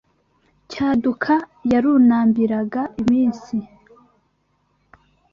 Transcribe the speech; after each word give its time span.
Cyaduka 0.69 1.33
yarunambiraga 1.71 2.81
iminsi 3.01 3.55